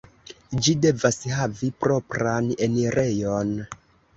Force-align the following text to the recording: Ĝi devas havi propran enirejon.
Ĝi 0.67 0.73
devas 0.85 1.19
havi 1.39 1.69
propran 1.85 2.51
enirejon. 2.69 3.53